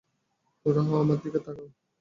Norah, 0.65 0.89
আমার 0.95 1.17
দিকে 1.23 1.39
তাকাও। 1.39 1.67